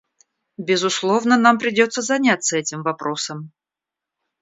Безусловно, 0.57 1.37
нам 1.37 1.59
придется 1.59 2.01
заняться 2.01 2.57
этим 2.57 2.81
вопросом. 2.81 3.51